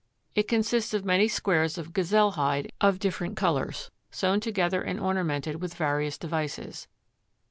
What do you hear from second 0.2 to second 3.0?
It consists of many squares of gazelle hide of